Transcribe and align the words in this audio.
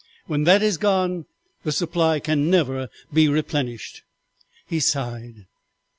When 0.25 0.45
that 0.45 0.63
is 0.63 0.79
gone 0.79 1.27
the 1.63 1.71
supply 1.71 2.19
can 2.19 2.49
never 2.49 2.89
be 3.13 3.27
replenished.' 3.29 4.01
"He 4.65 4.79
sighed. 4.79 5.45